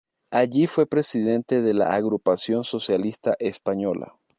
Allí 0.31 0.65
fue 0.65 0.87
presidente 0.87 1.61
de 1.61 1.75
la 1.75 1.93
Agrupación 1.93 2.63
Socialista 2.63 3.35
Española. 3.37 4.15